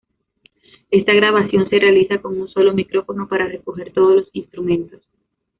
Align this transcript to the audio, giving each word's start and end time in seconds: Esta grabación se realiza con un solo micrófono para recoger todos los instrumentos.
Esta 0.89 1.13
grabación 1.13 1.69
se 1.69 1.77
realiza 1.77 2.19
con 2.23 2.41
un 2.41 2.47
solo 2.47 2.73
micrófono 2.73 3.27
para 3.27 3.47
recoger 3.47 3.93
todos 3.93 4.15
los 4.15 4.29
instrumentos. 4.33 5.03